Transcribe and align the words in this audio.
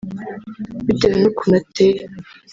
Bitewe 0.85 1.15
n’ukuntu 1.19 1.55
ateye 1.61 2.01